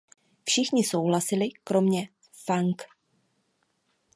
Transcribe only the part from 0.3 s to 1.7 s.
Všichni souhlasili